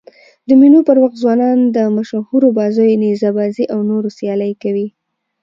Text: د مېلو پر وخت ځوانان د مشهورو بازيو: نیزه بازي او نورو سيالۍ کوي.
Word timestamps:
د 0.47 0.49
مېلو 0.59 0.79
پر 0.87 0.97
وخت 1.03 1.17
ځوانان 1.23 1.57
د 1.75 1.77
مشهورو 1.97 2.47
بازيو: 2.57 2.99
نیزه 3.03 3.29
بازي 3.37 3.65
او 3.73 3.79
نورو 3.89 4.09
سيالۍ 4.17 4.51
کوي. 4.63 4.87